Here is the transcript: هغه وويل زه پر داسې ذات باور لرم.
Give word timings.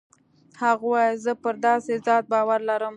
هغه 0.61 0.81
وويل 0.89 1.15
زه 1.25 1.33
پر 1.41 1.53
داسې 1.65 1.93
ذات 2.05 2.23
باور 2.31 2.59
لرم. 2.69 2.89